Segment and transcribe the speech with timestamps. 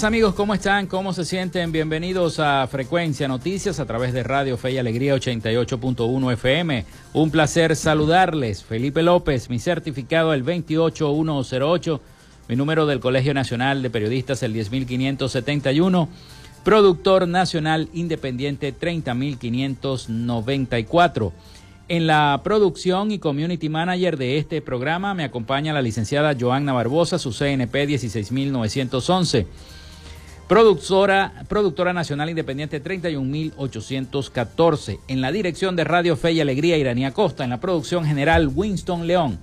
[0.00, 0.86] Amigos, ¿cómo están?
[0.86, 1.70] ¿Cómo se sienten?
[1.70, 6.86] Bienvenidos a Frecuencia Noticias a través de Radio Fe y Alegría 88.1 FM.
[7.12, 8.64] Un placer saludarles.
[8.64, 12.00] Felipe López, mi certificado el 28108,
[12.48, 16.08] mi número del Colegio Nacional de Periodistas el 10571,
[16.64, 21.34] productor nacional independiente 30594.
[21.88, 27.18] En la producción y community manager de este programa me acompaña la licenciada Joanna Barbosa,
[27.18, 29.46] su CNP 16911.
[30.52, 35.00] Productora, productora nacional independiente 31814.
[35.08, 37.42] En la dirección de Radio Fe y Alegría, Iranía Costa.
[37.42, 39.38] En la producción general, Winston León.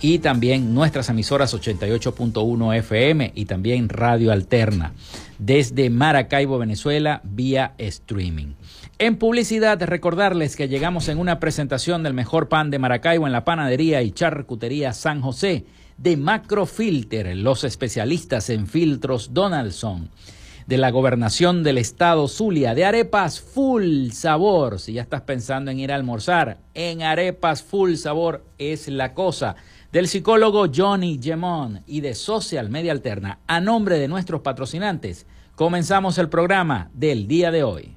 [0.02, 4.92] y también nuestras emisoras 88.1 FM y también Radio Alterna
[5.38, 8.54] desde Maracaibo, Venezuela, vía streaming.
[8.98, 13.44] En publicidad, recordarles que llegamos en una presentación del mejor pan de Maracaibo en la
[13.44, 15.66] panadería y charcutería San José
[15.98, 20.08] de Macrofilter, los especialistas en filtros Donaldson
[20.66, 24.80] de la gobernación del estado Zulia, de arepas full sabor.
[24.80, 29.56] Si ya estás pensando en ir a almorzar, en arepas full sabor es la cosa
[29.92, 36.16] del psicólogo Johnny Gemón y de Social Media Alterna, a nombre de nuestros patrocinantes, comenzamos
[36.16, 37.96] el programa del día de hoy.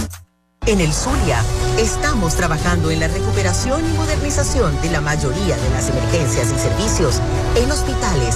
[0.67, 1.43] En el Zulia
[1.79, 7.19] estamos trabajando en la recuperación y modernización de la mayoría de las emergencias y servicios
[7.55, 8.35] en hospitales,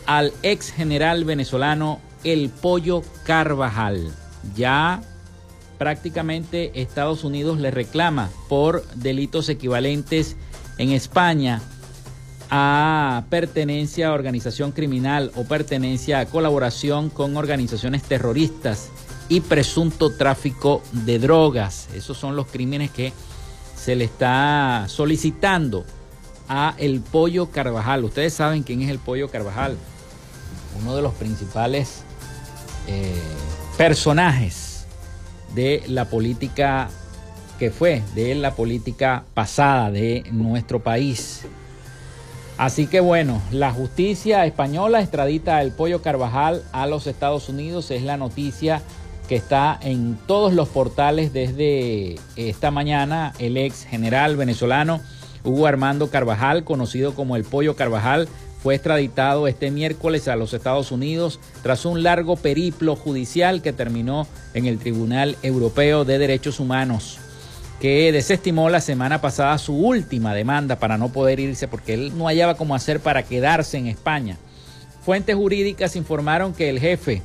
[0.06, 4.12] al ex general venezolano El Pollo Carvajal.
[4.56, 5.02] Ya
[5.78, 10.36] prácticamente Estados Unidos le reclama por delitos equivalentes
[10.78, 11.62] en España
[12.50, 18.90] a pertenencia a organización criminal o pertenencia a colaboración con organizaciones terroristas
[19.28, 21.88] y presunto tráfico de drogas.
[21.94, 23.12] Esos son los crímenes que
[23.76, 25.84] se le está solicitando
[26.50, 28.04] a el Pollo Carvajal.
[28.04, 29.76] Ustedes saben quién es el Pollo Carvajal,
[30.82, 32.02] uno de los principales
[32.88, 33.14] eh,
[33.78, 34.84] personajes
[35.54, 36.90] de la política
[37.60, 41.42] que fue, de la política pasada de nuestro país.
[42.58, 47.92] Así que bueno, la justicia española extradita al Pollo Carvajal a los Estados Unidos.
[47.92, 48.82] Es la noticia
[49.28, 53.34] que está en todos los portales desde esta mañana.
[53.38, 55.00] El ex general venezolano
[55.44, 58.28] Hugo Armando Carvajal, conocido como el Pollo Carvajal,
[58.62, 64.26] fue extraditado este miércoles a los Estados Unidos tras un largo periplo judicial que terminó
[64.52, 67.18] en el Tribunal Europeo de Derechos Humanos,
[67.80, 72.26] que desestimó la semana pasada su última demanda para no poder irse porque él no
[72.26, 74.36] hallaba cómo hacer para quedarse en España.
[75.02, 77.22] Fuentes jurídicas informaron que el jefe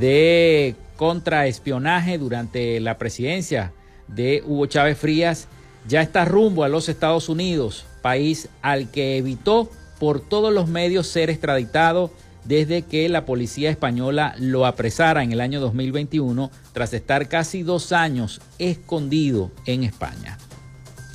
[0.00, 3.72] de contraespionaje durante la presidencia
[4.08, 5.48] de Hugo Chávez Frías
[5.88, 11.06] ya está rumbo a los Estados Unidos, país al que evitó por todos los medios
[11.06, 12.10] ser extraditado
[12.44, 17.92] desde que la policía española lo apresara en el año 2021 tras estar casi dos
[17.92, 20.38] años escondido en España.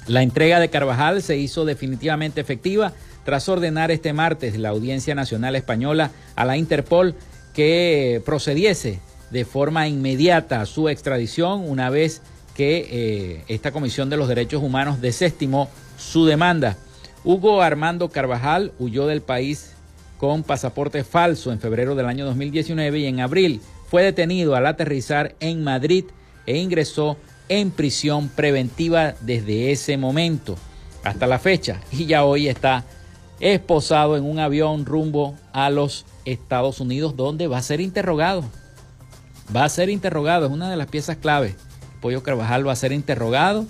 [0.07, 2.93] La entrega de Carvajal se hizo definitivamente efectiva
[3.25, 7.13] tras ordenar este martes la Audiencia Nacional Española a la Interpol
[7.53, 12.21] que procediese de forma inmediata a su extradición una vez
[12.57, 16.75] que eh, esta Comisión de los Derechos Humanos desestimó su demanda.
[17.23, 19.75] Hugo Armando Carvajal huyó del país
[20.17, 23.61] con pasaporte falso en febrero del año 2019 y en abril
[23.91, 26.05] fue detenido al aterrizar en Madrid
[26.47, 30.57] e ingresó en prisión preventiva desde ese momento
[31.03, 32.85] hasta la fecha y ya hoy está
[33.39, 38.43] esposado en un avión rumbo a los Estados Unidos donde va a ser interrogado.
[39.55, 41.55] Va a ser interrogado, es una de las piezas clave.
[42.01, 43.65] Pollo Carvajal va a ser interrogado.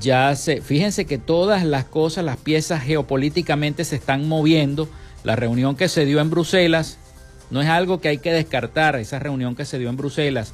[0.00, 4.88] Ya se, fíjense que todas las cosas, las piezas geopolíticamente se están moviendo
[5.24, 6.98] la reunión que se dio en Bruselas
[7.50, 10.52] no es algo que hay que descartar, esa reunión que se dio en Bruselas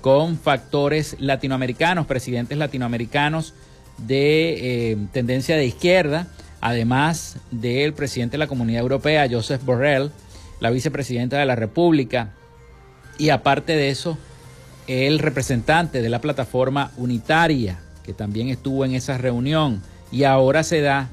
[0.00, 3.54] con factores latinoamericanos, presidentes latinoamericanos
[3.98, 6.26] de eh, tendencia de izquierda,
[6.60, 10.10] además del presidente de la Comunidad Europea, Joseph Borrell,
[10.58, 12.32] la vicepresidenta de la República,
[13.18, 14.16] y aparte de eso,
[14.90, 20.80] el representante de la plataforma unitaria, que también estuvo en esa reunión, y ahora se
[20.80, 21.08] da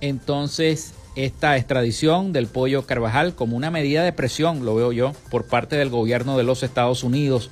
[0.00, 5.46] entonces esta extradición del pollo Carvajal como una medida de presión, lo veo yo, por
[5.46, 7.50] parte del gobierno de los Estados Unidos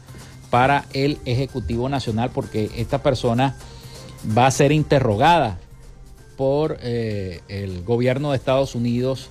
[0.50, 3.54] para el Ejecutivo Nacional, porque esta persona
[4.36, 5.58] va a ser interrogada
[6.36, 9.30] por eh, el gobierno de Estados Unidos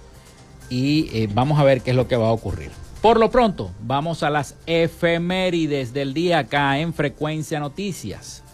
[0.69, 2.71] y eh, vamos a ver qué es lo que va a ocurrir.
[3.03, 8.45] Por lo pronto, vamos a las efemérides del día acá en Frecuencia Noticias.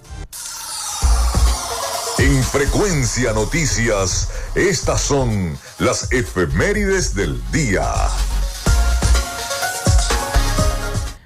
[2.17, 7.83] En Frecuencia Noticias, estas son las efemérides del día.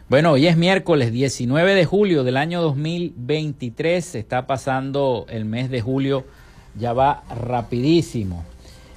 [0.09, 4.03] Bueno, hoy es miércoles 19 de julio del año 2023.
[4.03, 6.25] Se está pasando el mes de julio,
[6.77, 8.43] ya va rapidísimo.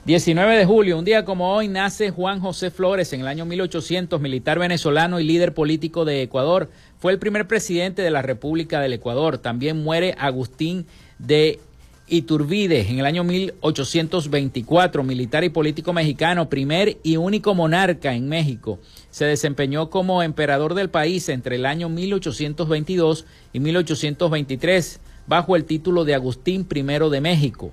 [0.06, 4.20] 19 de julio, un día como hoy, nace Juan José Flores en el año 1800,
[4.20, 6.70] militar venezolano y líder político de Ecuador.
[7.00, 9.38] Fue el primer presidente de la República del Ecuador.
[9.38, 10.86] También muere Agustín
[11.18, 11.58] de
[12.06, 18.78] Iturbide, en el año 1824, militar y político mexicano, primer y único monarca en México.
[19.10, 26.04] Se desempeñó como emperador del país entre el año 1822 y 1823, bajo el título
[26.04, 27.72] de Agustín I de México.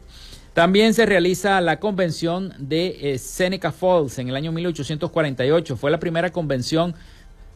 [0.53, 5.75] También se realiza la convención de eh, Seneca Falls en el año 1848.
[5.77, 6.93] Fue la primera convención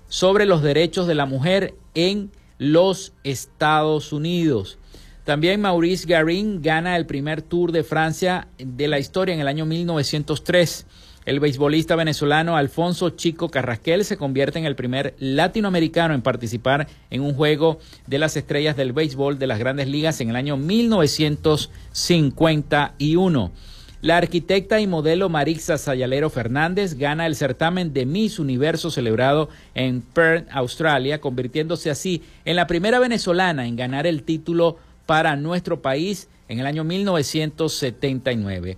[0.07, 4.79] sobre los derechos de la mujer en los Estados Unidos.
[5.25, 9.65] También Maurice Garin gana el primer Tour de Francia de la historia en el año
[9.65, 10.87] 1903.
[11.27, 17.21] El beisbolista venezolano Alfonso Chico Carrasquel se convierte en el primer latinoamericano en participar en
[17.21, 23.51] un juego de las estrellas del béisbol de las grandes ligas en el año 1951.
[23.99, 29.99] La arquitecta y modelo Marixa Sayalero Fernández gana el certamen de Miss Universo celebrado en
[29.99, 36.29] Perth, Australia, convirtiéndose así en la primera venezolana en ganar el título para nuestro país
[36.47, 38.77] en el año 1979.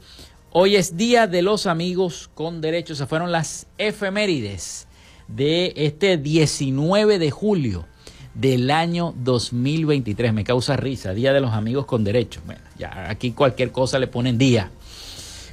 [0.52, 2.98] Hoy es Día de los Amigos con Derechos.
[2.98, 4.88] Esas fueron las efemérides
[5.28, 7.86] de este 19 de julio
[8.34, 10.34] del año 2023.
[10.34, 12.44] Me causa risa, Día de los Amigos con Derechos.
[12.48, 14.72] Bueno, ya aquí cualquier cosa le ponen día.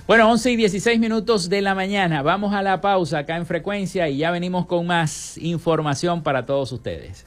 [0.07, 2.23] Bueno, 11 y 16 minutos de la mañana.
[2.23, 6.73] Vamos a la pausa acá en frecuencia y ya venimos con más información para todos
[6.73, 7.27] ustedes.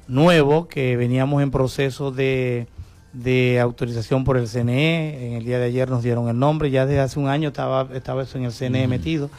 [0.09, 2.67] nuevo que veníamos en proceso de,
[3.13, 5.27] de autorización por el CNE.
[5.27, 7.89] En el día de ayer nos dieron el nombre, ya desde hace un año estaba,
[7.95, 9.31] estaba eso en el CNE metido.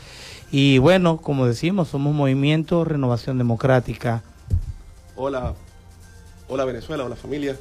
[0.51, 4.23] Y bueno, como decimos, somos Movimiento Renovación Democrática.
[5.15, 5.53] Hola,
[6.47, 7.55] hola Venezuela, hola familia.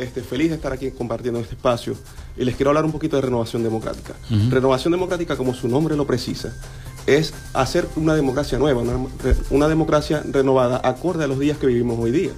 [0.00, 1.94] Este, feliz de estar aquí compartiendo este espacio
[2.34, 4.14] y les quiero hablar un poquito de renovación democrática.
[4.48, 6.54] Renovación democrática, como su nombre lo precisa,
[7.06, 8.82] es hacer una democracia nueva,
[9.50, 12.30] una, democracia renovada acorde a los días que vivimos hoy día.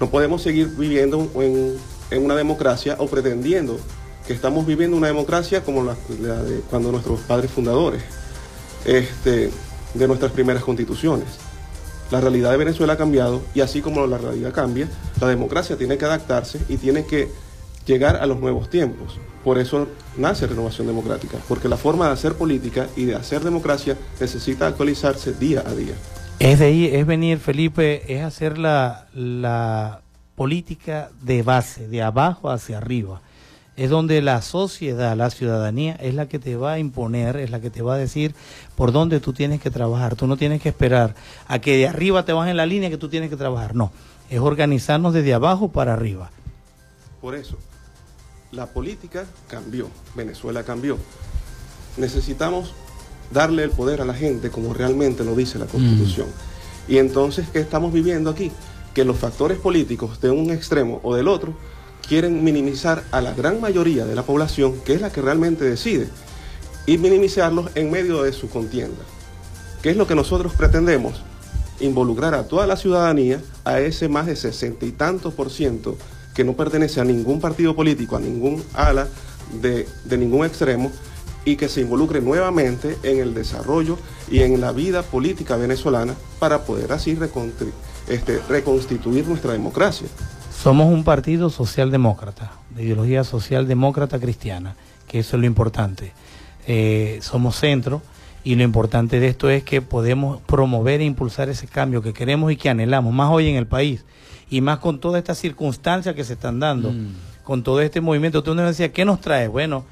[0.00, 3.78] No podemos seguir viviendo en, una democracia o pretendiendo
[4.26, 5.94] que estamos viviendo una democracia como la,
[6.42, 8.02] de cuando nuestros padres fundadores,
[8.86, 9.50] este,
[9.92, 11.28] de nuestras primeras constituciones.
[12.12, 14.86] La realidad de Venezuela ha cambiado y así como la realidad cambia,
[15.18, 17.30] la democracia tiene que adaptarse y tiene que
[17.86, 19.18] llegar a los nuevos tiempos.
[19.42, 23.96] Por eso nace Renovación Democrática, porque la forma de hacer política y de hacer democracia
[24.20, 25.94] necesita actualizarse día a día.
[26.38, 30.02] Es de ahí, es venir, Felipe, es hacer la, la
[30.34, 33.22] política de base, de abajo hacia arriba
[33.82, 37.60] es donde la sociedad, la ciudadanía, es la que te va a imponer, es la
[37.60, 38.32] que te va a decir
[38.76, 40.14] por dónde tú tienes que trabajar.
[40.14, 41.16] Tú no tienes que esperar
[41.48, 43.74] a que de arriba te bajen la línea que tú tienes que trabajar.
[43.74, 43.90] No,
[44.30, 46.30] es organizarnos desde abajo para arriba.
[47.20, 47.58] Por eso,
[48.52, 50.96] la política cambió, Venezuela cambió.
[51.96, 52.74] Necesitamos
[53.32, 56.28] darle el poder a la gente como realmente lo dice la Constitución.
[56.28, 56.92] Mm.
[56.92, 58.52] Y entonces, ¿qué estamos viviendo aquí?
[58.94, 61.56] Que los factores políticos de un extremo o del otro
[62.06, 66.08] quieren minimizar a la gran mayoría de la población, que es la que realmente decide,
[66.86, 69.02] y minimizarlos en medio de su contienda.
[69.82, 71.22] ¿Qué es lo que nosotros pretendemos?
[71.80, 75.96] Involucrar a toda la ciudadanía, a ese más de sesenta y tantos por ciento
[76.34, 79.08] que no pertenece a ningún partido político, a ningún ala
[79.60, 79.86] de,
[80.16, 80.90] ningún extremo,
[81.44, 83.98] y que se involucre nuevamente en el desarrollo
[84.30, 87.18] y en la vida política venezolana para poder así
[88.08, 90.06] este, reconstituir nuestra democracia.
[90.62, 94.76] Somos un partido socialdemócrata, de ideología socialdemócrata cristiana,
[95.08, 96.12] que eso es lo importante.
[96.68, 98.00] Eh, somos centro
[98.44, 102.52] y lo importante de esto es que podemos promover e impulsar ese cambio que queremos
[102.52, 104.04] y que anhelamos, más hoy en el país
[104.50, 107.42] y más con todas estas circunstancias que se están dando, mm.
[107.42, 108.44] con todo este movimiento.
[108.44, 109.48] Tú nos decías, ¿qué nos trae?
[109.48, 109.84] Bueno,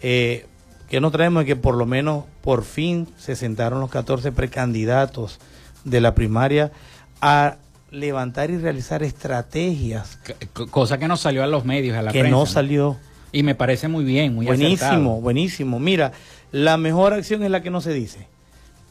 [0.00, 0.46] eh,
[0.90, 1.44] ¿qué nos traemos?
[1.44, 5.38] Que por lo menos por fin se sentaron los 14 precandidatos
[5.84, 6.72] de la primaria
[7.20, 7.58] a
[7.96, 10.18] levantar y realizar estrategias.
[10.70, 12.96] cosa que no salió a los medios, a la que no salió.
[13.32, 15.78] Y me parece muy bien, muy Buenísimo, buenísimo.
[15.78, 16.12] Mira,
[16.52, 18.28] la mejor acción es la que no se dice.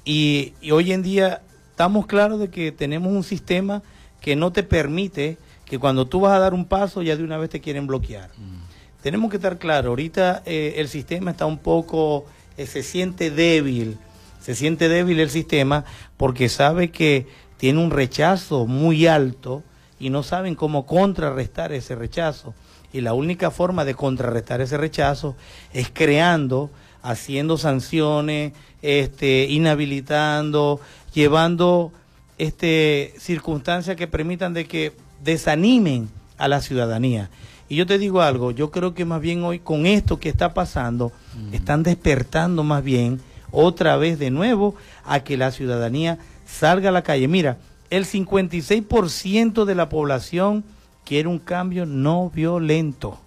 [0.03, 1.41] Y, hoy en día
[1.71, 3.81] estamos claros de que tenemos un sistema
[4.21, 7.37] que no te permite que cuando tú vas a dar un paso ya de una
[7.37, 8.29] vez te quieren bloquear.
[8.37, 9.01] Mm.
[9.01, 12.25] Tenemos que estar claros, ahorita eh, el sistema está un poco
[12.57, 13.97] eh, se siente débil,
[14.41, 15.85] se siente débil el sistema
[16.17, 19.63] porque sabe que tiene un rechazo muy alto
[19.99, 22.53] y no saben cómo contrarrestar ese rechazo.
[22.91, 25.35] Y la única forma de contrarrestar ese rechazo
[25.73, 26.69] es creando,
[27.01, 30.79] haciendo sanciones, este, inhabilitando,
[31.13, 31.91] llevando
[32.37, 37.29] este, circunstancias que permitan de que desanimen a la ciudadanía.
[37.67, 40.53] Y yo te digo algo, yo creo que más bien hoy con esto que está
[40.53, 41.11] pasando,
[41.51, 43.19] están despertando más bien
[43.51, 47.27] otra vez de nuevo a que la ciudadanía salga a la calle.
[47.27, 47.57] Mira,
[47.89, 50.63] el 56% de la población
[51.03, 53.19] quiere un cambio no violento,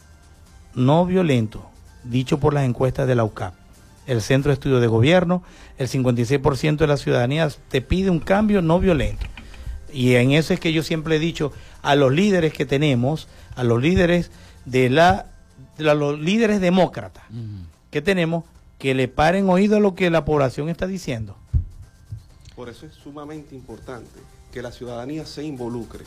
[0.74, 1.68] no violento,
[2.04, 3.54] dicho por las encuestas de la UCAP.
[4.06, 5.42] El Centro de Estudio de Gobierno,
[5.76, 9.26] el 56% de la ciudadanía te pide un cambio no violento.
[9.92, 11.52] Y en eso es que yo siempre he dicho
[11.82, 14.30] a los líderes que tenemos, a los líderes
[14.64, 15.26] de la,
[15.78, 17.24] a los líderes demócratas
[17.90, 18.44] que tenemos,
[18.78, 21.36] que le paren oído a lo que la población está diciendo.
[22.58, 24.18] Por eso es sumamente importante
[24.52, 26.04] que la ciudadanía se involucre.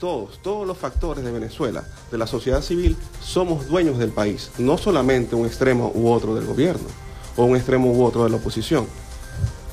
[0.00, 4.78] Todos, todos los factores de Venezuela, de la sociedad civil, somos dueños del país, no
[4.78, 6.88] solamente un extremo u otro del gobierno
[7.36, 8.86] o un extremo u otro de la oposición.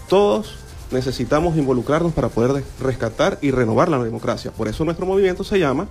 [0.09, 0.55] Todos
[0.91, 4.51] necesitamos involucrarnos para poder rescatar y renovar la democracia.
[4.51, 5.87] Por eso nuestro movimiento se llama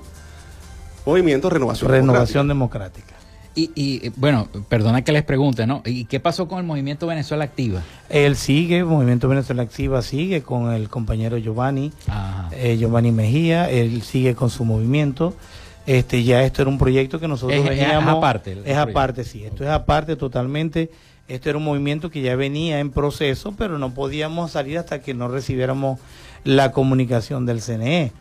[1.07, 3.18] Movimiento Renovación, Renovación Democrática.
[3.55, 5.83] Y, bueno, perdona que les pregunte, ¿no?
[5.85, 7.83] ¿Y qué pasó con el movimiento Venezuela Activa?
[8.09, 11.93] Él sigue, el movimiento Venezuela Activa sigue con el compañero Giovanni,
[12.53, 15.35] eh, Giovanni Mejía, él sigue con su movimiento.
[15.87, 18.13] Este, ya esto era un proyecto que nosotros es, veníamos.
[18.13, 18.59] Es aparte.
[18.65, 19.45] Es aparte, sí.
[19.45, 20.91] Esto es aparte totalmente.
[21.27, 25.15] Esto era un movimiento que ya venía en proceso, pero no podíamos salir hasta que
[25.15, 25.99] no recibiéramos
[26.45, 28.13] la comunicación del CNE.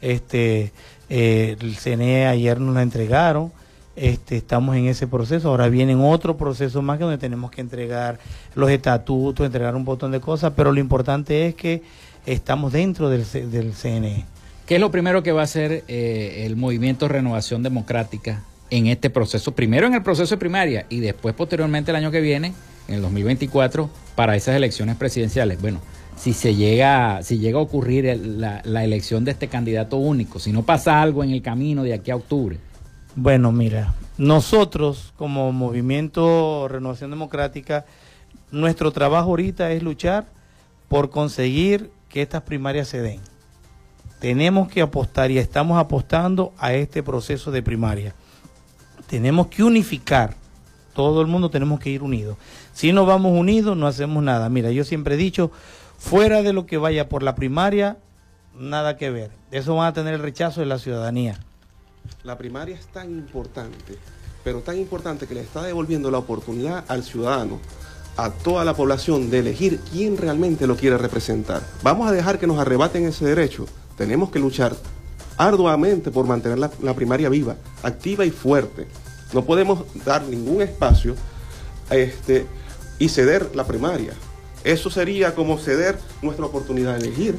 [0.00, 0.72] Este,
[1.08, 3.50] eh, el CNE ayer nos la entregaron
[3.96, 5.48] este, estamos en ese proceso.
[5.48, 8.18] Ahora vienen otro proceso más que donde tenemos que entregar
[8.54, 11.82] los estatutos, entregar un montón de cosas, pero lo importante es que
[12.26, 14.24] estamos dentro del, del CNE.
[14.66, 19.10] ¿Qué es lo primero que va a hacer eh, el movimiento Renovación Democrática en este
[19.10, 19.52] proceso?
[19.52, 22.52] Primero en el proceso de primaria y después posteriormente el año que viene,
[22.88, 25.60] en el 2024, para esas elecciones presidenciales.
[25.60, 25.80] Bueno,
[26.16, 30.50] si se llega, si llega a ocurrir la, la elección de este candidato único, si
[30.50, 32.58] no pasa algo en el camino de aquí a octubre.
[33.18, 37.86] Bueno, mira, nosotros como movimiento Renovación Democrática,
[38.50, 40.26] nuestro trabajo ahorita es luchar
[40.88, 43.20] por conseguir que estas primarias se den.
[44.20, 48.14] Tenemos que apostar y estamos apostando a este proceso de primaria.
[49.06, 50.34] Tenemos que unificar,
[50.92, 52.36] todo el mundo tenemos que ir unidos.
[52.74, 54.50] Si no vamos unidos, no hacemos nada.
[54.50, 55.50] Mira, yo siempre he dicho,
[55.96, 57.96] fuera de lo que vaya por la primaria,
[58.54, 59.30] nada que ver.
[59.52, 61.40] Eso van a tener el rechazo de la ciudadanía.
[62.22, 63.98] La primaria es tan importante,
[64.44, 67.60] pero tan importante que le está devolviendo la oportunidad al ciudadano,
[68.16, 71.62] a toda la población, de elegir quién realmente lo quiere representar.
[71.82, 73.66] Vamos a dejar que nos arrebaten ese derecho.
[73.96, 74.74] Tenemos que luchar
[75.36, 78.86] arduamente por mantener la, primaria viva, activa y fuerte.
[79.32, 81.14] No podemos dar ningún espacio
[81.90, 82.46] este,
[82.98, 84.12] y ceder la primaria.
[84.64, 87.38] Eso sería como ceder nuestra oportunidad de elegir.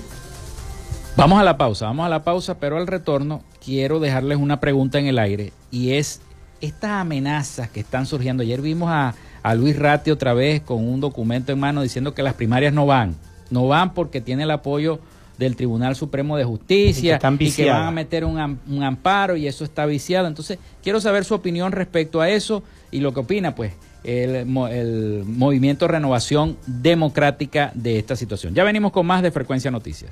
[1.15, 4.97] Vamos a la pausa, vamos a la pausa, pero al retorno quiero dejarles una pregunta
[4.97, 6.21] en el aire y es
[6.61, 8.41] estas amenazas que están surgiendo.
[8.41, 9.13] Ayer vimos a,
[9.55, 13.15] Luis Ratti otra vez con un documento en mano diciendo que las primarias no van,
[13.49, 14.99] no van porque tiene el apoyo
[15.37, 18.39] del Tribunal Supremo de Justicia y que, van a meter un,
[18.83, 20.27] amparo y eso está viciado.
[20.27, 23.73] Entonces, quiero saber su opinión respecto a eso y lo que opina, pues,
[24.05, 24.35] el,
[24.71, 28.53] el movimiento Renovación Democrática de esta situación.
[28.53, 30.11] Ya venimos con más de Frecuencia Noticias.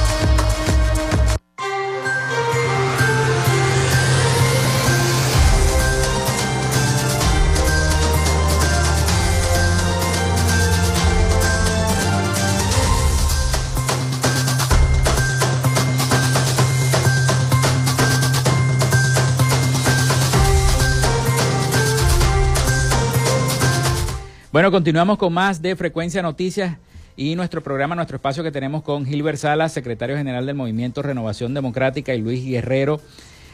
[24.51, 26.75] Bueno, continuamos con más de Frecuencia Noticias
[27.15, 31.53] y nuestro programa, nuestro espacio que tenemos con Gilbert Salas, secretario general del Movimiento Renovación
[31.53, 32.99] Democrática, y Luis Guerrero,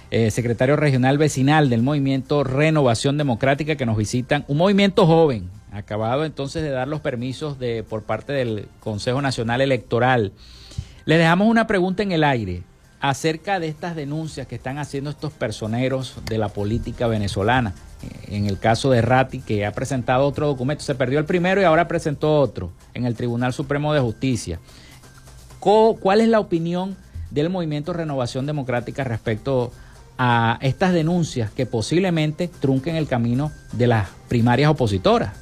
[0.10, 4.44] eh, secretario regional vecinal del Movimiento Renovación Democrática, que nos visitan.
[4.48, 9.62] Un movimiento joven, acabado entonces de dar los permisos de, por parte del Consejo Nacional
[9.62, 10.32] Electoral.
[11.06, 12.64] Les dejamos una pregunta en el aire
[13.02, 17.76] acerca de estas denuncias que están haciendo estos personeros de la política venezolana
[18.28, 21.64] en el caso de Ratti, que ha presentado otro documento, se perdió el primero y
[21.64, 24.60] ahora presentó otro en el Tribunal Supremo de Justicia.
[25.60, 26.96] ¿Cuál es la opinión
[27.32, 29.72] del Movimiento Renovación Democrática respecto
[30.18, 35.34] a estas denuncias que posiblemente trunquen el camino de las primarias opositoras?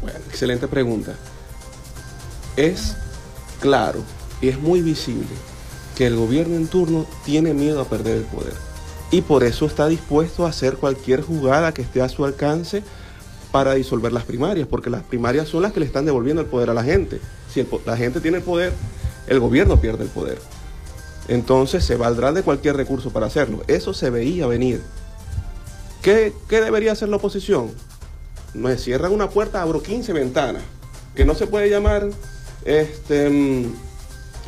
[0.00, 1.12] Bueno, excelente pregunta.
[2.56, 2.96] Es
[3.60, 4.02] claro
[4.40, 5.28] y es muy visible
[5.96, 8.69] que el gobierno en turno tiene miedo a perder el poder.
[9.10, 12.82] Y por eso está dispuesto a hacer cualquier jugada que esté a su alcance
[13.50, 16.70] para disolver las primarias, porque las primarias son las que le están devolviendo el poder
[16.70, 17.20] a la gente.
[17.52, 18.72] Si la gente tiene el poder,
[19.26, 20.38] el gobierno pierde el poder.
[21.28, 23.62] Entonces se valdrá de cualquier recurso para hacerlo.
[23.66, 24.82] Eso se veía venir.
[26.02, 27.70] ¿Qué, debería hacer la oposición?
[28.54, 30.62] Me cierran una puerta, abro 15 ventanas,
[31.14, 32.08] que no se puede llamar,
[32.64, 33.72] este, mm,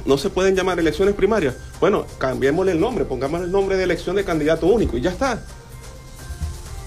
[0.04, 1.54] no se pueden llamar elecciones primarias.
[1.80, 5.42] Bueno, cambiémosle el nombre, pongamos el nombre de elección de candidato único y ya está.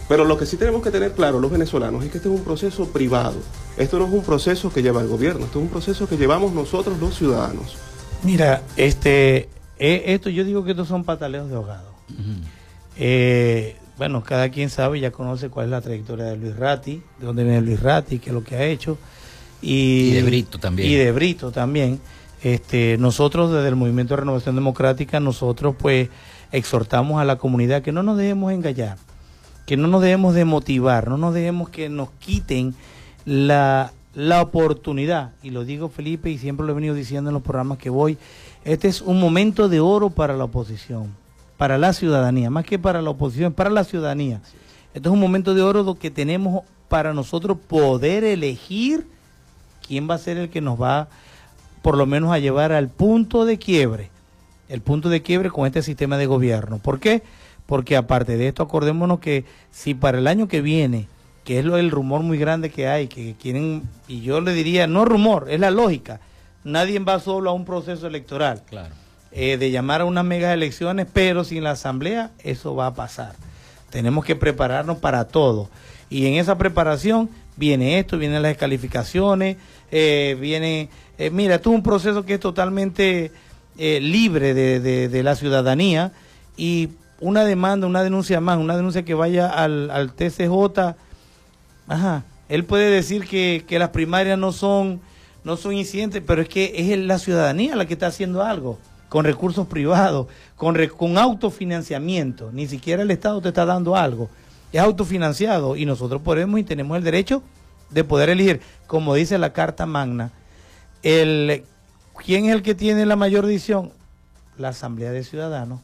[0.07, 2.43] Pero lo que sí tenemos que tener claro los venezolanos es que este es un
[2.43, 3.37] proceso privado.
[3.77, 6.53] Esto no es un proceso que lleva el gobierno, esto es un proceso que llevamos
[6.53, 7.75] nosotros los ciudadanos.
[8.23, 11.93] Mira, este, eh, esto yo digo que estos son pataleos de ahogado.
[12.97, 17.25] Eh, bueno, cada quien sabe, ya conoce cuál es la trayectoria de Luis Ratti, de
[17.25, 18.97] dónde viene Luis Ratti, qué es lo que ha hecho.
[19.61, 20.89] Y, de Brito también.
[20.89, 21.99] Y de Brito también.
[22.45, 26.09] Este, nosotros desde el Movimiento de Renovación Democrática, nosotros pues
[26.51, 28.99] exhortamos a la comunidad que no nos dejemos engañar,
[29.65, 32.75] que no nos dejemos de motivar, no nos dejemos que nos quiten
[33.25, 37.41] la, la oportunidad, y lo digo Felipe y siempre lo he venido diciendo en los
[37.41, 38.19] programas que voy,
[38.63, 41.15] este es un momento de oro para la oposición,
[41.57, 44.39] para la ciudadanía, más que para la oposición, para la ciudadanía.
[44.93, 49.07] Este es un momento de oro que tenemos para nosotros poder elegir
[49.87, 51.07] quién va a ser el que nos va
[51.85, 54.09] por lo menos a llevar al punto de quiebre,
[54.69, 56.79] el punto de quiebre con este sistema de gobierno.
[56.79, 57.21] ¿Por qué?
[57.67, 61.07] Porque aparte de esto, acordémonos que si para el año que viene,
[61.43, 64.87] que es lo el rumor muy grande que hay, que quieren, y yo le diría,
[64.87, 66.21] no rumor, es la lógica,
[66.63, 68.63] Nadie va solo a un proceso electoral.
[68.67, 68.95] Claro.
[69.31, 73.35] Eh, de llamar a unas mega elecciones, pero sin la asamblea, eso va a pasar.
[73.91, 75.69] Tenemos que prepararnos para todo.
[76.09, 79.57] Y en esa preparación viene esto, vienen las descalificaciones,
[79.91, 83.31] eh, viene, eh, mira, esto es un proceso que es totalmente
[83.77, 86.13] libre de, de, la ciudadanía
[86.55, 90.95] y una demanda, una denuncia más, una denuncia que vaya al, al TCJ,
[91.89, 95.01] ajá, él puede decir que, que las primarias no son
[95.45, 99.23] no son incidentes, pero es que es la ciudadanía la que está haciendo algo con
[99.23, 102.49] recursos privados, con, con autofinanciamiento.
[102.51, 104.27] Ni siquiera el Estado te está dando algo.
[104.73, 107.43] Es autofinanciado y nosotros podemos y tenemos el derecho
[107.91, 110.31] de poder elegir, como dice la Carta Magna,
[111.05, 111.63] el,
[112.25, 113.91] ¿quién es el que tiene la mayor decisión?
[114.57, 115.79] La Asamblea de Ciudadanos.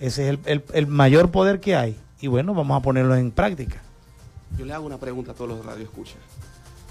[0.00, 1.96] Ese es el, el mayor poder que hay.
[2.20, 3.82] Y bueno, vamos a ponerlo en práctica.
[4.58, 6.16] Yo le hago una pregunta a todos los radioescuchas.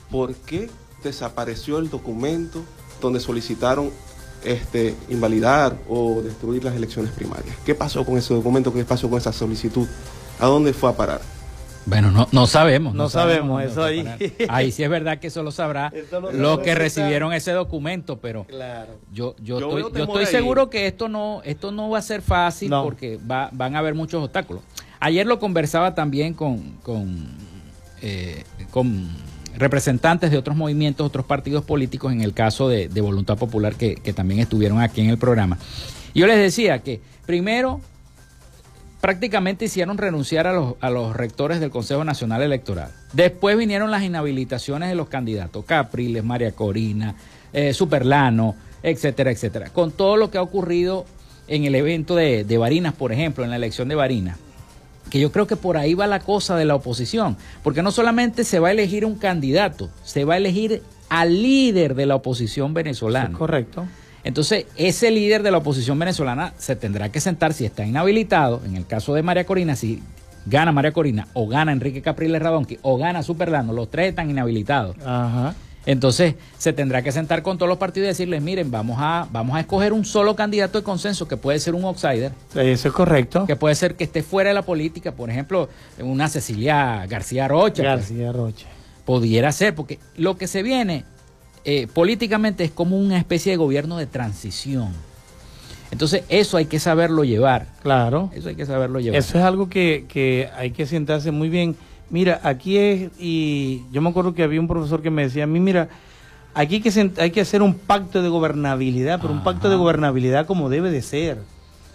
[0.10, 0.69] ¿Por qué
[1.04, 2.63] desapareció el documento
[3.01, 3.91] donde solicitaron
[4.45, 7.56] este, invalidar o destruir las elecciones primarias.
[7.65, 8.71] ¿Qué pasó con ese documento?
[8.73, 9.88] ¿Qué pasó con esa solicitud?
[10.39, 11.21] ¿A dónde fue a parar?
[11.86, 12.93] Bueno, no, no sabemos.
[12.93, 14.06] No, sabemos, eso ahí.
[14.50, 15.91] Ahí sí es verdad que eso lo sabrá
[16.34, 18.45] los que recibieron ese documento, pero
[19.12, 22.71] yo, yo, estoy, yo estoy seguro que esto no, esto no va a ser fácil
[22.71, 24.63] porque va, van a haber muchos obstáculos.
[25.00, 27.28] Ayer lo conversaba también con, con,
[28.02, 29.10] eh, con
[29.58, 34.39] representantes de otros movimientos, otros partidos políticos, en el caso de, Voluntad Popular, que, también
[34.39, 35.58] estuvieron aquí en el programa.
[36.13, 37.82] Yo les decía que primero
[39.06, 42.89] prácticamente hicieron renunciar a los, a los rectores del Consejo Nacional Electoral.
[43.13, 47.13] Después vinieron las inhabilitaciones de los candidatos, Capriles, María Corina,
[47.54, 49.70] eh, Superlano, etcétera, etcétera.
[49.70, 51.06] Con todo lo que ha ocurrido
[51.48, 54.39] en el evento de, de Barinas, por ejemplo, en la elección de Barinas
[55.12, 58.44] que yo creo que por ahí va la cosa de la oposición, porque no solamente
[58.44, 62.74] se va a elegir un candidato, se va a elegir al líder de la oposición
[62.74, 63.38] venezolana.
[63.38, 63.86] correcto.
[64.26, 68.76] Entonces, ese líder de la oposición venezolana se tendrá que sentar si está inhabilitado, en
[68.76, 70.02] el caso de María Corina, si
[70.48, 74.98] gana María Corina o gana Enrique Capriles Radonqui o gana Superlano, los tres están inhabilitados.
[75.06, 75.54] Ajá.
[75.86, 79.56] Entonces se tendrá que sentar con todos los partidos y decirles, miren, vamos a, vamos
[79.56, 82.32] a escoger un solo candidato de consenso que puede ser un outsider.
[82.56, 83.46] Eso es correcto.
[83.46, 87.84] Que puede ser que esté fuera de la política, por ejemplo, una Cecilia García Rocha.
[87.84, 88.10] Pues.
[88.10, 88.66] García Rocha.
[89.06, 91.06] Pudiera ser, porque lo que se viene
[91.65, 94.93] eh, políticamente es como una especie de gobierno de transición.
[95.91, 97.67] Entonces eso hay que saberlo llevar.
[97.82, 98.32] Claro.
[98.34, 99.19] Eso hay que saberlo llevar.
[99.19, 101.75] Eso es algo que, que hay que sentarse muy bien
[102.10, 105.47] Mira, aquí es, y yo me acuerdo que había un profesor que me decía a
[105.47, 105.89] mí, mira,
[106.54, 110.45] aquí hay que, hay que hacer un pacto de gobernabilidad, pero un pacto de gobernabilidad
[110.45, 111.39] como debe de ser.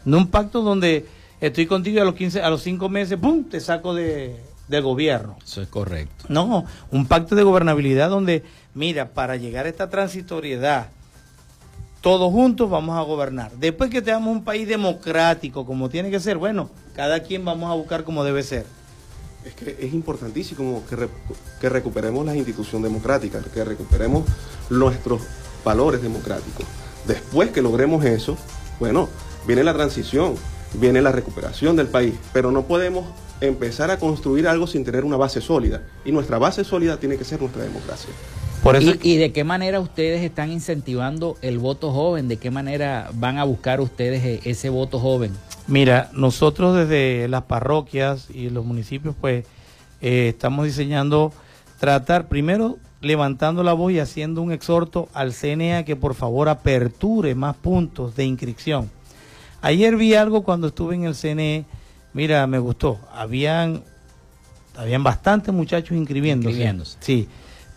[0.04, 1.06] No un pacto donde
[1.40, 4.82] estoy contigo y a los 15, a los 5 meses, ¡pum!, te saco de, del
[4.82, 5.36] gobierno.
[5.44, 6.24] Eso es correcto.
[6.28, 8.42] No, un pacto de gobernabilidad donde,
[8.74, 10.88] mira, para llegar a esta transitoriedad,
[12.00, 13.52] todos juntos vamos a gobernar.
[13.52, 17.74] Después que tengamos un país democrático como tiene que ser, bueno, cada quien vamos a
[17.74, 18.64] buscar como debe ser.
[19.44, 21.08] Es que es importantísimo que,
[21.60, 24.24] que recuperemos la institución democrática, que recuperemos
[24.68, 25.22] nuestros
[25.64, 26.66] valores democráticos.
[27.06, 28.36] Después que logremos eso,
[28.78, 29.08] bueno,
[29.46, 30.34] viene la transición,
[30.74, 33.06] viene la recuperación del país, pero no podemos
[33.40, 35.82] empezar a construir algo sin tener una base sólida.
[36.04, 38.10] Y nuestra base sólida tiene que ser nuestra democracia.
[39.02, 42.28] ¿Y, de qué manera ustedes están incentivando el voto joven?
[42.28, 45.32] ¿De qué manera van a buscar ustedes e, ese voto joven?
[45.66, 49.46] Mira, nosotros desde las parroquias y los municipios, pues
[50.02, 51.32] eh, estamos diseñando,
[51.78, 57.34] tratar primero levantando la voz y haciendo un exhorto al CNA que por favor aperture
[57.34, 58.90] más puntos de inscripción.
[59.62, 61.64] Ayer vi algo cuando estuve en el CNE,
[62.12, 62.98] mira, me gustó.
[63.12, 63.82] Habían,
[64.76, 66.50] habían bastantes muchachos inscribiéndose.
[66.50, 66.98] inscribiéndose.
[67.00, 67.28] Sí,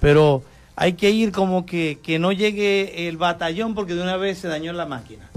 [0.01, 0.43] pero
[0.75, 4.47] hay que ir como que, que no llegue el batallón porque de una vez se
[4.47, 5.29] dañó la máquina.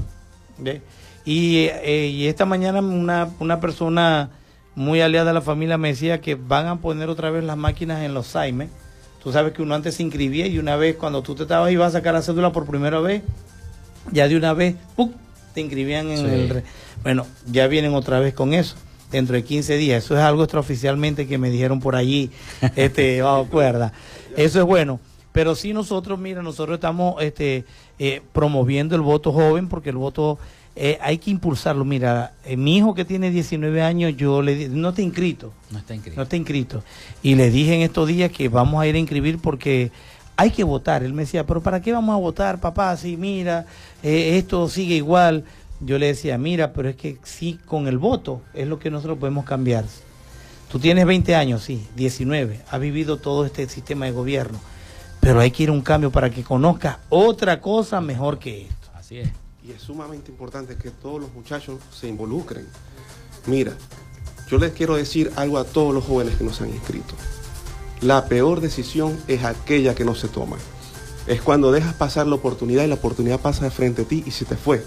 [1.24, 4.30] Y, eh, y, esta mañana una, una persona
[4.74, 8.02] muy aliada a la familia me decía que van a poner otra vez las máquinas
[8.02, 8.68] en los Saime.
[9.22, 11.88] Tú sabes que uno antes se inscribía y una vez cuando tú te estabas ibas
[11.88, 13.22] a sacar la cédula por primera vez,
[14.12, 15.12] ya de una vez ¡pum!
[15.52, 16.62] te inscribían en el...
[17.02, 18.76] Bueno, ya vienen otra vez con eso
[19.10, 20.04] dentro de 15 días.
[20.04, 22.30] Eso es algo extraoficialmente que me dijeron por allí,
[22.76, 23.92] este, bajo cuerda.
[24.36, 25.00] Eso es bueno.
[25.36, 27.66] Pero sí nosotros, mira, nosotros estamos este,
[27.98, 30.38] eh, promoviendo el voto joven porque el voto
[30.74, 31.84] eh, hay que impulsarlo.
[31.84, 35.52] Mira, eh, mi hijo que tiene 19 años, yo le dije, no está inscrito.
[35.70, 36.16] No está inscrito.
[36.16, 36.82] No está inscrito.
[37.22, 39.90] Y le dije en estos días que vamos a ir a inscribir porque
[40.38, 41.02] hay que votar.
[41.02, 42.96] Él me decía, pero ¿para qué vamos a votar, papá?
[42.96, 43.66] Si mira,
[44.02, 45.44] esto sigue igual.
[45.80, 49.18] Yo le decía, mira, pero es que sí, con el voto es lo que nosotros
[49.18, 49.84] podemos cambiar.
[50.72, 54.58] Tú tienes 20 años, sí, 19, has vivido todo este sistema de gobierno
[55.26, 58.88] pero hay que ir a un cambio para que conozca otra cosa mejor que esto.
[58.94, 59.28] Así es.
[59.64, 62.64] Y es sumamente importante que todos los muchachos se involucren.
[63.46, 63.72] Mira,
[64.48, 67.16] yo les quiero decir algo a todos los jóvenes que nos han inscrito.
[68.02, 70.58] La peor decisión es aquella que no se toma.
[71.26, 74.30] Es cuando dejas pasar la oportunidad y la oportunidad pasa de frente a ti y
[74.30, 74.84] se te fue.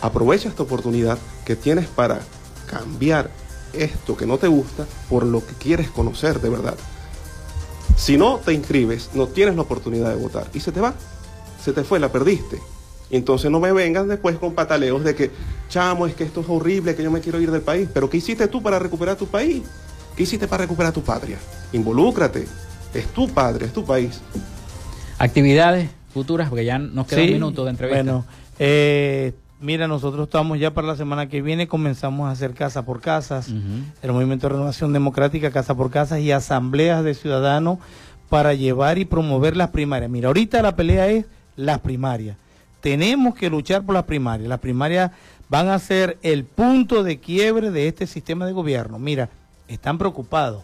[0.00, 2.22] Aprovecha esta oportunidad que tienes para
[2.66, 3.30] cambiar
[3.72, 6.74] esto que no te gusta por lo que quieres conocer de verdad.
[7.96, 10.94] Si no te inscribes, no tienes la oportunidad de votar y se te va.
[11.62, 12.58] Se te fue, la perdiste.
[13.10, 15.30] Entonces no me vengan después con pataleos de que,
[15.68, 17.88] chamo, es que esto es horrible, que yo me quiero ir del país.
[17.92, 19.62] Pero ¿qué hiciste tú para recuperar tu país?
[20.16, 21.38] ¿Qué hiciste para recuperar tu patria?
[21.72, 22.46] Involúcrate.
[22.94, 24.20] Es tu padre, es tu país.
[25.18, 28.02] Actividades futuras, porque ya nos queda un minuto de entrevista.
[28.02, 28.24] Bueno,
[28.58, 33.00] eh, Mira, nosotros estamos ya para la semana que viene, comenzamos a hacer casa por
[33.00, 33.48] casas,
[34.02, 37.78] el Movimiento de Renovación Democrática, casa por casas y asambleas de ciudadanos
[38.28, 40.10] para llevar y promover las primarias.
[40.12, 41.24] Mira, ahorita la pelea es
[41.56, 42.36] las primarias.
[42.80, 44.48] Tenemos que luchar por las primarias.
[44.48, 45.10] Las primarias
[45.48, 49.00] van a ser el punto de quiebre de este sistema de gobierno.
[49.00, 49.28] Mira,
[49.66, 50.62] están preocupados,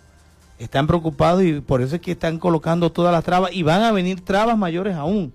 [0.61, 3.91] están preocupados y por eso es que están colocando todas las trabas y van a
[3.91, 5.33] venir trabas mayores aún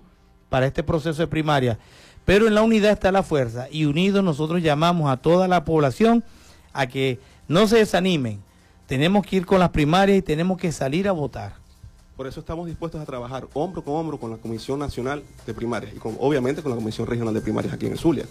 [0.48, 1.78] para este proceso de primaria.
[2.30, 6.22] Pero en la unidad está la fuerza y unidos nosotros llamamos a toda la población
[6.72, 7.18] a que
[7.48, 8.38] no se desanimen.
[8.86, 11.54] Tenemos que ir con las primarias y tenemos que salir a votar.
[12.16, 15.92] Por eso estamos dispuestos a trabajar hombro con hombro con la Comisión Nacional de Primarias
[15.92, 18.26] y con, obviamente con la Comisión Regional de Primarias aquí en Zulia.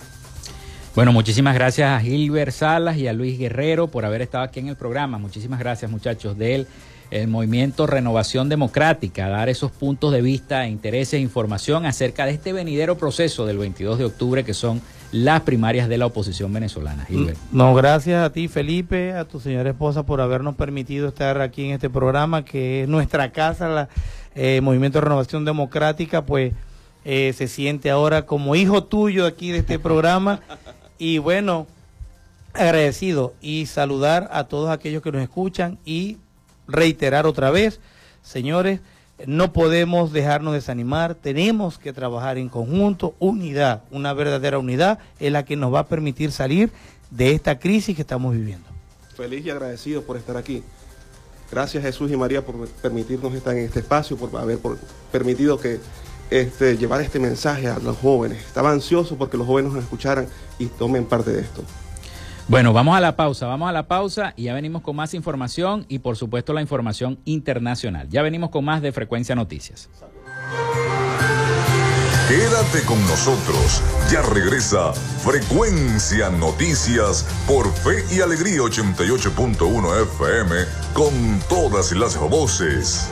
[0.96, 4.70] Bueno, muchísimas gracias a Gilbert Salas y a Luis Guerrero por haber estado aquí en
[4.70, 5.18] el programa.
[5.18, 6.68] Muchísimas gracias muchachos de él
[7.12, 12.54] el movimiento Renovación Democrática, dar esos puntos de vista, intereses e información acerca de este
[12.54, 14.82] venidero proceso del 22 de octubre que son
[15.12, 17.08] las primarias de la oposición venezolana.
[17.52, 21.72] No, gracias a ti Felipe, a tu señora esposa por habernos permitido estar aquí en
[21.72, 23.90] este programa que es nuestra casa,
[24.36, 26.54] el eh, Movimiento Renovación Democrática, pues
[27.06, 30.42] eh, se siente ahora como hijo tuyo aquí de este programa
[31.00, 31.66] y bueno,
[32.54, 36.18] agradecido y saludar a todos aquellos que nos escuchan y
[36.70, 37.80] reiterar otra vez,
[38.22, 38.80] señores,
[39.26, 45.44] no podemos dejarnos desanimar, tenemos que trabajar en conjunto, unidad, una verdadera unidad es la
[45.44, 46.72] que nos va a permitir salir
[47.12, 48.68] de esta crisis que estamos viviendo.
[49.16, 50.64] Feliz y agradecido por estar aquí.
[51.52, 54.60] Gracias Jesús y María por permitirnos estar en este espacio, por haber
[55.12, 55.80] permitido que
[56.30, 58.46] este, llevar este mensaje a los jóvenes.
[58.46, 60.28] Estaba ansioso porque los jóvenes nos escucharan
[60.60, 61.64] y tomen parte de esto.
[62.50, 65.86] Bueno, vamos a la pausa, vamos a la pausa y ya venimos con más información
[65.88, 68.10] y por supuesto la información internacional.
[68.10, 69.88] Ya venimos con más de Frecuencia Noticias.
[72.28, 80.56] Quédate con nosotros, ya regresa Frecuencia Noticias por Fe y Alegría 88.1 FM
[80.94, 83.12] con todas las voces.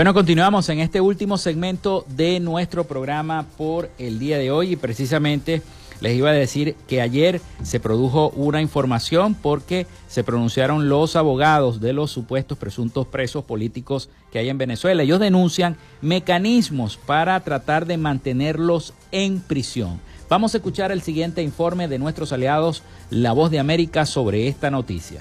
[0.00, 4.76] Bueno, continuamos en este último segmento de nuestro programa por el día de hoy y
[4.76, 5.60] precisamente
[6.00, 11.82] les iba a decir que ayer se produjo una información porque se pronunciaron los abogados
[11.82, 15.02] de los supuestos presuntos presos políticos que hay en Venezuela.
[15.02, 20.00] Ellos denuncian mecanismos para tratar de mantenerlos en prisión.
[20.30, 24.70] Vamos a escuchar el siguiente informe de nuestros aliados La Voz de América sobre esta
[24.70, 25.20] noticia.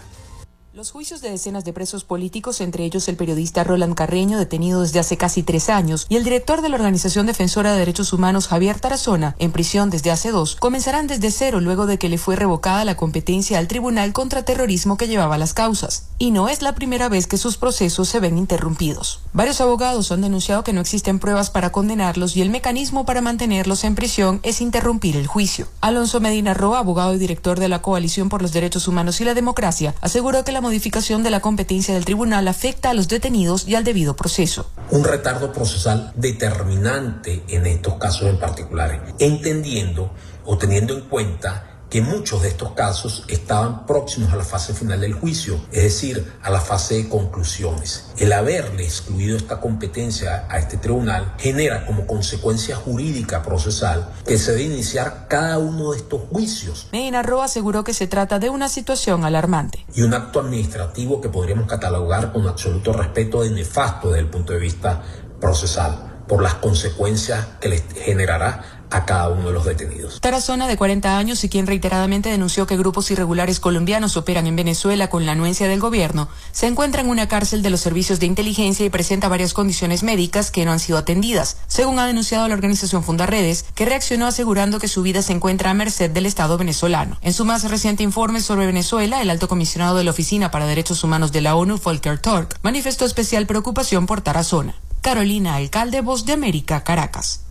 [0.80, 4.99] Los juicios de decenas de presos políticos, entre ellos el periodista Roland Carreño, detenido desde
[4.99, 8.80] hace casi tres años, y el director de la Organización Defensora de Derechos Humanos, Javier
[8.80, 12.86] Tarazona, en prisión desde hace dos, comenzarán desde cero luego de que le fue revocada
[12.86, 16.05] la competencia al Tribunal contra Terrorismo que llevaba las causas.
[16.17, 19.19] Y no es la primera vez que sus procesos se ven interrumpidos.
[19.34, 23.84] Varios abogados han denunciado que no existen pruebas para condenarlos y el mecanismo para mantenerlos
[23.84, 25.67] en prisión es interrumpir el juicio.
[25.82, 29.34] Alonso Medina Roa, abogado y director de la Coalición por los Derechos Humanos y la
[29.34, 33.74] Democracia, aseguró que la modificación de la competencia del tribunal afecta a los detenidos y
[33.74, 34.70] al debido proceso.
[34.91, 40.13] Un retardo procesal determinante en estos casos en particular, entendiendo
[40.45, 45.01] o teniendo en cuenta que muchos de estos casos estaban próximos a la fase final
[45.01, 48.11] del juicio, es decir, a la fase de conclusiones.
[48.17, 54.51] El haberle excluido esta competencia a este tribunal genera como consecuencia jurídica procesal que se
[54.51, 56.87] debe iniciar cada uno de estos juicios.
[56.91, 59.85] Medina Roa aseguró que se trata de una situación alarmante.
[59.93, 64.53] Y un acto administrativo que podríamos catalogar con absoluto respeto de nefasto desde el punto
[64.53, 65.01] de vista
[65.39, 70.21] procesal por las consecuencias que les generará a cada uno de los detenidos.
[70.21, 75.09] Tarazona, de 40 años y quien reiteradamente denunció que grupos irregulares colombianos operan en Venezuela
[75.09, 78.85] con la anuencia del gobierno, se encuentra en una cárcel de los servicios de inteligencia
[78.85, 83.03] y presenta varias condiciones médicas que no han sido atendidas, según ha denunciado la organización
[83.03, 87.17] Fundaredes, que reaccionó asegurando que su vida se encuentra a merced del Estado venezolano.
[87.21, 91.03] En su más reciente informe sobre Venezuela, el alto comisionado de la Oficina para Derechos
[91.03, 94.75] Humanos de la ONU, Volker Turk, manifestó especial preocupación por Tarazona.
[95.01, 97.45] Carolina Alcalde, Voz de América, Caracas.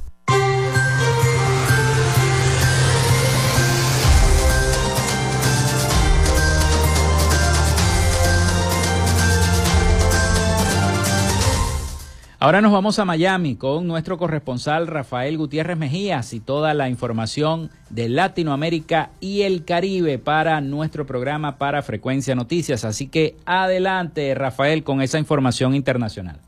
[12.40, 17.68] Ahora nos vamos a Miami con nuestro corresponsal Rafael Gutiérrez Mejías y toda la información
[17.90, 22.84] de Latinoamérica y el Caribe para nuestro programa para Frecuencia Noticias.
[22.84, 26.38] Así que adelante Rafael con esa información internacional.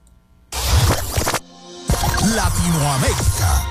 [2.36, 3.70] Latinoamérica.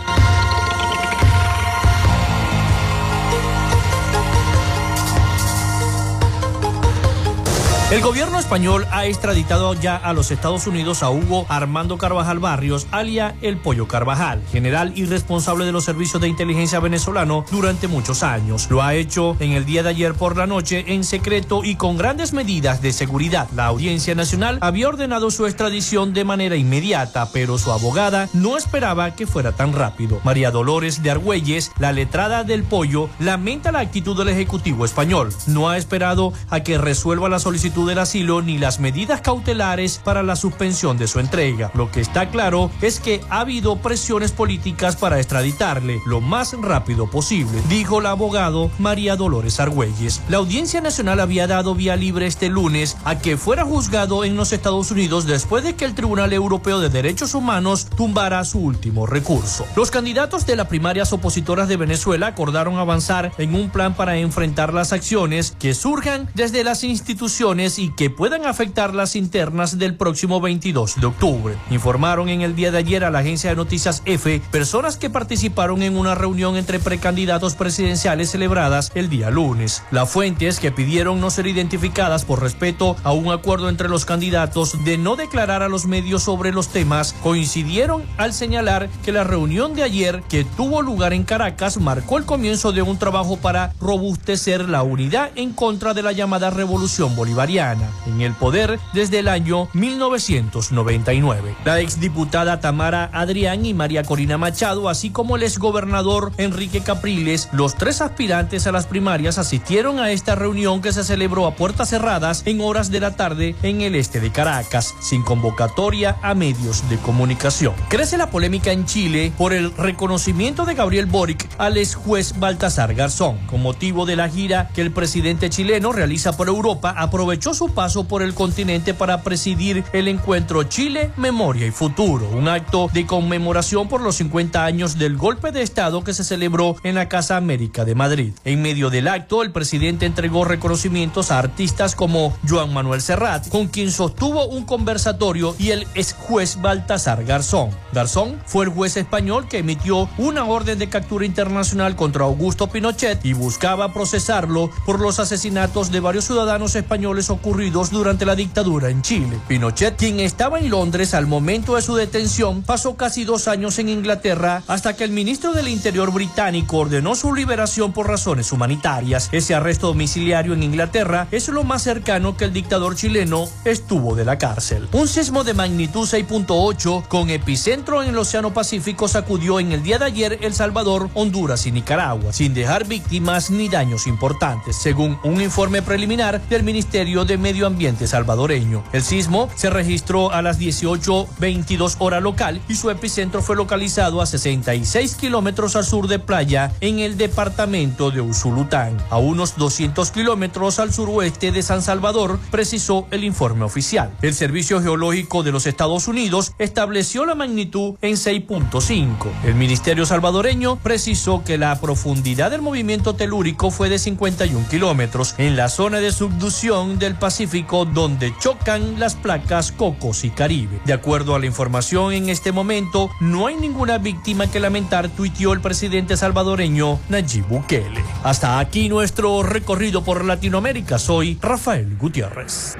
[7.91, 12.85] El gobierno español ha extraditado ya a los Estados Unidos a Hugo Armando Carvajal Barrios,
[12.91, 18.21] alia El Pollo Carvajal, general y responsable de los servicios de inteligencia venezolano durante muchos
[18.21, 18.69] años.
[18.69, 21.97] Lo ha hecho en el día de ayer por la noche en secreto y con
[21.97, 23.49] grandes medidas de seguridad.
[23.55, 29.15] La Audiencia Nacional había ordenado su extradición de manera inmediata, pero su abogada no esperaba
[29.15, 30.21] que fuera tan rápido.
[30.23, 35.33] María Dolores de Argüelles, la letrada del Pollo, lamenta la actitud del Ejecutivo español.
[35.47, 39.99] No ha esperado a que resuelva la solicitud solicitud del asilo ni las medidas cautelares
[40.03, 41.71] para la suspensión de su entrega.
[41.73, 47.09] Lo que está claro es que ha habido presiones políticas para extraditarle lo más rápido
[47.09, 50.21] posible, dijo la abogado María Dolores Argüelles.
[50.29, 54.51] La Audiencia Nacional había dado vía libre este lunes a que fuera juzgado en los
[54.51, 59.65] Estados Unidos después de que el Tribunal Europeo de Derechos Humanos tumbara su último recurso.
[59.75, 64.73] Los candidatos de las primarias opositoras de Venezuela acordaron avanzar en un plan para enfrentar
[64.73, 70.41] las acciones que surjan desde las instituciones y que puedan afectar las internas del próximo
[70.41, 71.55] 22 de octubre.
[71.69, 75.83] Informaron en el día de ayer a la agencia de noticias EFE personas que participaron
[75.83, 79.83] en una reunión entre precandidatos presidenciales celebradas el día lunes.
[79.91, 84.83] Las fuentes que pidieron no ser identificadas por respeto a un acuerdo entre los candidatos
[84.85, 89.75] de no declarar a los medios sobre los temas coincidieron al señalar que la reunión
[89.75, 94.69] de ayer que tuvo lugar en Caracas marcó el comienzo de un trabajo para robustecer
[94.69, 99.67] la unidad en contra de la llamada revolución bolivariana, en el poder desde el año
[99.73, 101.55] 1999.
[101.65, 107.75] La exdiputada Tamara Adrián y María Corina Machado, así como el exgobernador Enrique Capriles, los
[107.75, 112.43] tres aspirantes a las primarias asistieron a esta reunión que se celebró a puertas cerradas
[112.45, 116.97] en horas de la tarde en el este de Caracas, sin convocatoria a medios de
[116.97, 117.73] comunicación.
[117.89, 122.93] Crece la polémica en Chile por el reconocimiento de Gabriel Boric al ex juez Baltasar
[122.95, 123.37] Garzón.
[123.47, 128.05] Con motivo de la gira que el presidente chileno realiza por Europa, aprovechó su paso
[128.05, 133.87] por el continente para presidir el encuentro Chile, Memoria y Futuro, un acto de conmemoración
[133.87, 137.85] por los 50 años del golpe de Estado que se celebró en la Casa América
[137.85, 138.33] de Madrid.
[138.45, 143.67] En medio del acto, el presidente entregó reconocimientos a artistas como Joan Manuel Serrat, con
[143.67, 147.69] quien sostuvo un conversatorio, y el ex juez Baltasar Garzón.
[147.93, 153.25] Garzón fue el juez español que emitió una orden de captura internacional contra Augusto Pinochet
[153.25, 159.01] y buscaba procesarlo por los asesinatos de varios ciudadanos españoles ocurridos durante la dictadura en
[159.01, 159.39] Chile.
[159.47, 163.87] Pinochet, quien estaba en Londres al momento de su detención, pasó casi dos años en
[163.87, 169.29] Inglaterra hasta que el ministro del Interior británico ordenó su liberación por razones humanitarias.
[169.31, 174.25] Ese arresto domiciliario en Inglaterra es lo más cercano que el dictador chileno estuvo de
[174.25, 174.89] la cárcel.
[174.91, 179.97] Un sismo de magnitud 6.8 con epicentro en el Océano Pacífico sacudió en el día
[179.97, 185.41] de ayer El Salvador, Honduras y Nicaragua, sin dejar víctimas ni daños importantes, según un
[185.41, 188.83] informe preliminar del Ministerio de Medio Ambiente salvadoreño.
[188.93, 194.25] El sismo se registró a las 18.22 hora local y su epicentro fue localizado a
[194.25, 200.79] 66 kilómetros al sur de Playa, en el departamento de Usulután, a unos 200 kilómetros
[200.79, 204.11] al suroeste de San Salvador, precisó el informe oficial.
[204.21, 209.29] El Servicio Geológico de los Estados Unidos estableció la magnitud en 6.5.
[209.45, 215.55] El Ministerio salvadoreño precisó que la profundidad del movimiento telúrico fue de 51 kilómetros en
[215.55, 220.79] la zona de subducción del Pacífico donde chocan las placas Cocos y Caribe.
[220.85, 225.53] De acuerdo a la información en este momento, no hay ninguna víctima que lamentar, tuiteó
[225.53, 228.03] el presidente salvadoreño Nayib Bukele.
[228.23, 230.99] Hasta aquí nuestro recorrido por Latinoamérica.
[230.99, 232.77] Soy Rafael Gutiérrez.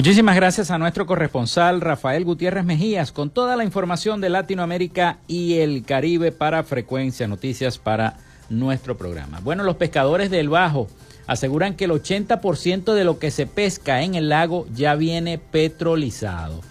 [0.00, 5.58] Muchísimas gracias a nuestro corresponsal Rafael Gutiérrez Mejías con toda la información de Latinoamérica y
[5.58, 8.16] el Caribe para Frecuencia Noticias para
[8.48, 9.40] nuestro programa.
[9.40, 10.86] Bueno, los pescadores del Bajo
[11.26, 16.62] aseguran que el 80% de lo que se pesca en el lago ya viene petrolizado.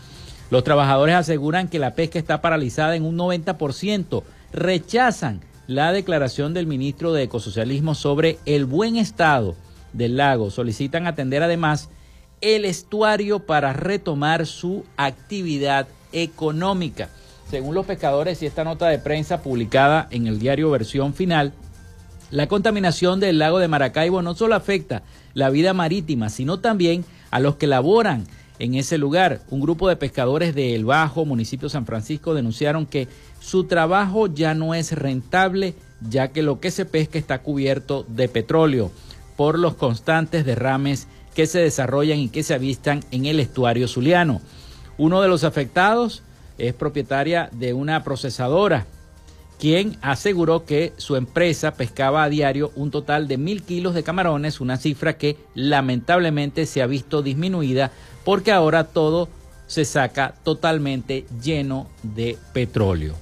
[0.49, 4.23] Los trabajadores aseguran que la pesca está paralizada en un 90%.
[4.53, 9.55] Rechazan la declaración del ministro de Ecosocialismo sobre el buen estado
[9.93, 10.49] del lago.
[10.49, 11.89] Solicitan atender además
[12.41, 17.09] el estuario para retomar su actividad económica.
[17.49, 21.53] Según los pescadores y esta nota de prensa publicada en el diario Versión Final,
[22.31, 25.01] la contaminación del lago de Maracaibo no solo afecta
[25.33, 28.25] la vida marítima, sino también a los que laboran
[28.59, 29.41] en ese lugar.
[29.49, 33.07] Un grupo de pescadores de El Bajo, municipio San Francisco, denunciaron que
[33.39, 35.73] su trabajo ya no es rentable,
[36.07, 38.91] ya que lo que se pesca está cubierto de petróleo
[39.35, 44.41] por los constantes derrames que se desarrollan y que se avistan en el estuario zuliano.
[44.97, 46.23] Uno de los afectados
[46.57, 48.85] es propietaria de una procesadora,
[49.59, 54.61] quien aseguró que su empresa pescaba a diario un total de mil kilos de camarones,
[54.61, 57.91] una cifra que lamentablemente se ha visto disminuida
[58.23, 59.29] porque ahora todo
[59.67, 63.15] se saca totalmente lleno de petróleo.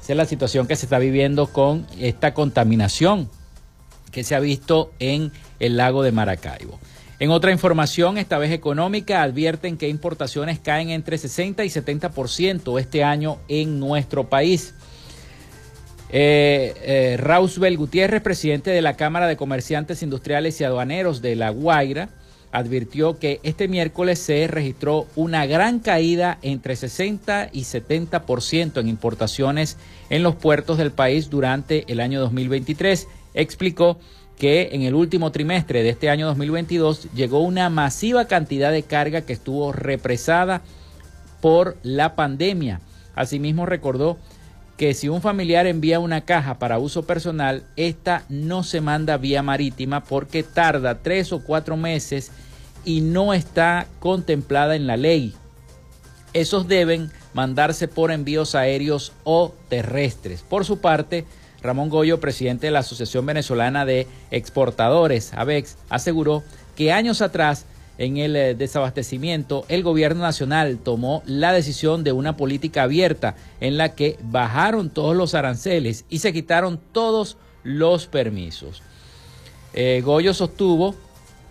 [0.00, 3.28] Esa es la situación que se está viviendo con esta contaminación
[4.10, 5.30] que se ha visto en
[5.60, 6.78] el lago de Maracaibo.
[7.20, 13.04] En otra información, esta vez económica, advierten que importaciones caen entre 60 y 70% este
[13.04, 14.72] año en nuestro país.
[16.08, 21.50] Eh, eh, Rausbel Gutiérrez, presidente de la Cámara de Comerciantes Industriales y Aduaneros de La
[21.50, 22.08] Guaira,
[22.52, 29.76] advirtió que este miércoles se registró una gran caída entre 60 y 70% en importaciones
[30.08, 33.06] en los puertos del país durante el año 2023.
[33.34, 33.98] Explicó
[34.40, 39.20] que en el último trimestre de este año 2022 llegó una masiva cantidad de carga
[39.20, 40.62] que estuvo represada
[41.42, 42.80] por la pandemia.
[43.14, 44.16] Asimismo recordó
[44.78, 49.42] que si un familiar envía una caja para uso personal, esta no se manda vía
[49.42, 52.32] marítima porque tarda tres o cuatro meses
[52.86, 55.34] y no está contemplada en la ley.
[56.32, 60.40] Esos deben mandarse por envíos aéreos o terrestres.
[60.40, 61.26] Por su parte,
[61.62, 66.42] Ramón Goyo, presidente de la Asociación Venezolana de Exportadores, ABEX, aseguró
[66.76, 67.66] que años atrás
[67.98, 73.76] en el eh, desabastecimiento, el gobierno nacional tomó la decisión de una política abierta en
[73.76, 78.82] la que bajaron todos los aranceles y se quitaron todos los permisos.
[79.74, 80.94] Eh, Goyo sostuvo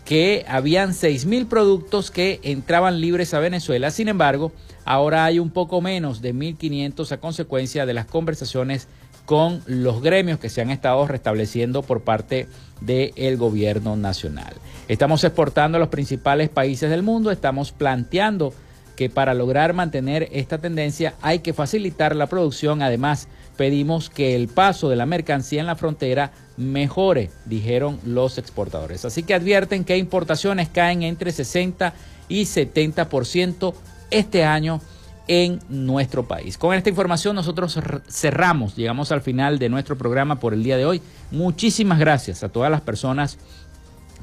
[0.05, 0.95] que habían
[1.27, 4.51] mil productos que entraban libres a Venezuela, sin embargo,
[4.85, 8.87] ahora hay un poco menos de 1.500 a consecuencia de las conversaciones
[9.29, 12.47] con los gremios que se han estado restableciendo por parte
[12.81, 14.55] del gobierno nacional.
[14.87, 18.55] Estamos exportando a los principales países del mundo, estamos planteando
[18.95, 22.81] que para lograr mantener esta tendencia hay que facilitar la producción.
[22.81, 29.05] Además, pedimos que el paso de la mercancía en la frontera mejore, dijeron los exportadores.
[29.05, 31.93] Así que advierten que importaciones caen entre 60
[32.29, 33.75] y 70%
[34.09, 34.81] este año
[35.29, 36.57] en nuestro país.
[36.57, 40.85] Con esta información nosotros cerramos, llegamos al final de nuestro programa por el día de
[40.85, 41.03] hoy.
[41.29, 43.37] Muchísimas gracias a todas las personas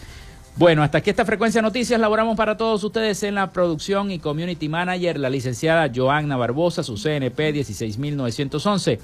[0.54, 1.98] Bueno, hasta aquí esta frecuencia noticias.
[1.98, 6.96] Laboramos para todos ustedes en la producción y community manager, la licenciada Joanna Barbosa, su
[6.96, 9.00] CNP 16911.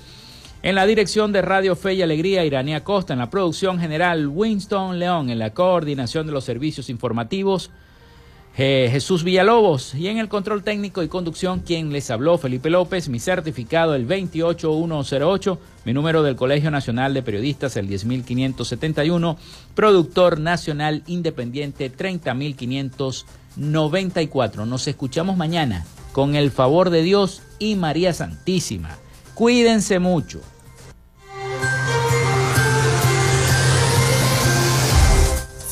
[0.62, 3.14] En la dirección de Radio Fe y Alegría, Iranía Costa.
[3.14, 5.30] En la producción general, Winston León.
[5.30, 7.70] En la coordinación de los servicios informativos,
[8.59, 13.20] Jesús Villalobos y en el control técnico y conducción quien les habló Felipe López, mi
[13.20, 19.38] certificado el 28108, mi número del Colegio Nacional de Periodistas el 10571,
[19.76, 24.66] productor nacional independiente 30594.
[24.66, 28.98] Nos escuchamos mañana con el favor de Dios y María Santísima.
[29.34, 30.40] Cuídense mucho.